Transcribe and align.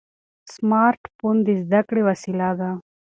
سمارټ 0.53 1.01
فون 1.15 1.35
د 1.47 1.49
زده 1.63 1.81
کړې 1.87 2.01
وسیله 2.09 2.49
ده. 2.59 2.69